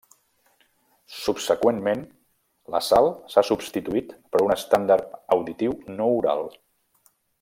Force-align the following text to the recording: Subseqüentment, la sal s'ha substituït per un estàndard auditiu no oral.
Subseqüentment, 1.17 2.01
la 2.75 2.81
sal 2.87 3.09
s'ha 3.33 3.43
substituït 3.51 4.17
per 4.33 4.43
un 4.47 4.55
estàndard 4.57 5.17
auditiu 5.37 5.77
no 6.01 6.09
oral. 6.23 6.43